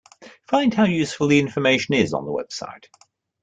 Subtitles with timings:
[0.47, 2.85] Find how useful the information is on the website.